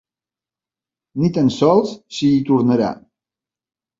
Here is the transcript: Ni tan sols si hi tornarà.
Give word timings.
Ni 1.23 1.27
tan 1.35 1.51
sols 1.57 1.93
si 2.19 2.31
hi 2.37 2.41
tornarà. 2.47 2.91